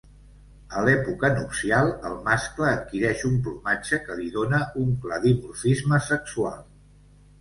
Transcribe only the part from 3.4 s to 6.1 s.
plomatge que li dóna un clar dimorfisme